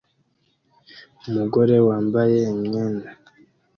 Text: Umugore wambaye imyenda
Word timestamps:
Umugore 1.29 1.75
wambaye 1.87 2.39
imyenda 2.55 3.09